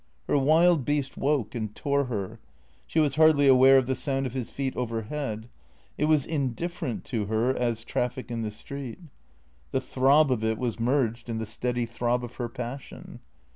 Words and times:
Her 0.27 0.35
wild 0.35 0.83
beast 0.83 1.15
woke 1.15 1.53
and 1.53 1.75
tore 1.75 2.05
her. 2.05 2.39
She 2.87 2.99
was 2.99 3.17
hardly 3.17 3.45
aware 3.47 3.77
of 3.77 3.85
the 3.85 3.93
sound 3.93 4.25
of 4.25 4.33
his 4.33 4.49
feet 4.49 4.75
overhead. 4.75 5.47
It 5.95 6.05
was 6.05 6.25
indifferent 6.25 7.03
to 7.05 7.25
her 7.27 7.55
as 7.55 7.83
traffic 7.83 8.31
in 8.31 8.41
the 8.41 8.49
street. 8.49 8.97
The 9.69 9.79
throb 9.79 10.31
of 10.31 10.43
it 10.43 10.57
was 10.57 10.79
merged 10.79 11.29
in 11.29 11.37
the 11.37 11.45
steady 11.45 11.85
throb 11.85 12.23
of 12.23 12.37
her 12.37 12.49
passion. 12.49 13.19